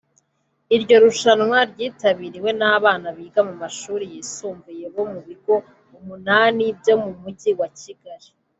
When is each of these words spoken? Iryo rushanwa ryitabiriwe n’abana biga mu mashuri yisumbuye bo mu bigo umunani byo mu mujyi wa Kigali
Iryo 0.75 0.95
rushanwa 1.03 1.57
ryitabiriwe 1.71 2.49
n’abana 2.59 3.07
biga 3.17 3.41
mu 3.47 3.53
mashuri 3.61 4.03
yisumbuye 4.13 4.85
bo 4.95 5.03
mu 5.11 5.19
bigo 5.27 5.55
umunani 5.97 6.63
byo 6.79 6.95
mu 7.03 7.11
mujyi 7.21 7.51
wa 7.59 7.67
Kigali 7.79 8.29